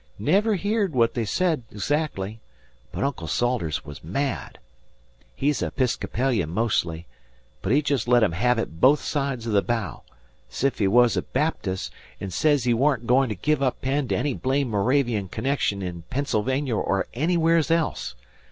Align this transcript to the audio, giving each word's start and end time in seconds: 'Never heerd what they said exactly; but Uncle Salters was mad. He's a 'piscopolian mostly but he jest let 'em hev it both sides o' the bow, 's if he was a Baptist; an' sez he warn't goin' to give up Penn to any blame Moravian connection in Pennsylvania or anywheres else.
'Never 0.17 0.55
heerd 0.55 0.93
what 0.95 1.13
they 1.13 1.25
said 1.25 1.61
exactly; 1.69 2.41
but 2.91 3.03
Uncle 3.03 3.27
Salters 3.27 3.85
was 3.85 4.03
mad. 4.03 4.57
He's 5.35 5.61
a 5.61 5.69
'piscopolian 5.69 6.49
mostly 6.49 7.05
but 7.61 7.71
he 7.71 7.83
jest 7.83 8.07
let 8.07 8.23
'em 8.23 8.31
hev 8.31 8.57
it 8.57 8.81
both 8.81 9.01
sides 9.03 9.45
o' 9.45 9.51
the 9.51 9.61
bow, 9.61 10.01
's 10.49 10.63
if 10.63 10.79
he 10.79 10.87
was 10.87 11.15
a 11.17 11.21
Baptist; 11.21 11.93
an' 12.19 12.31
sez 12.31 12.63
he 12.63 12.73
warn't 12.73 13.05
goin' 13.05 13.29
to 13.29 13.35
give 13.35 13.61
up 13.61 13.79
Penn 13.83 14.07
to 14.07 14.15
any 14.15 14.33
blame 14.33 14.69
Moravian 14.71 15.27
connection 15.27 15.83
in 15.83 16.01
Pennsylvania 16.09 16.75
or 16.75 17.05
anywheres 17.13 17.69
else. 17.69 18.15